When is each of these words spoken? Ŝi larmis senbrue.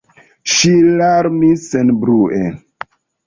Ŝi 0.53 0.71
larmis 1.01 1.67
senbrue. 1.75 2.41